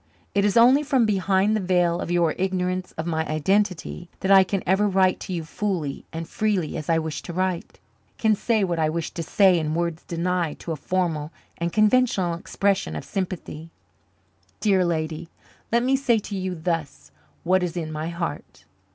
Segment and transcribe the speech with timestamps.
[0.33, 4.43] It is only from behind the veil of your ignorance of my identity that I
[4.43, 7.79] can ever write to you fully and freely as I wish to write
[8.17, 12.33] can say what I wish to say in words denied to a formal and conventional
[12.33, 13.69] expression of sympathy.
[14.59, 15.29] Dear lady,
[15.71, 17.11] let me say to you thus
[17.43, 18.65] what is in my heart.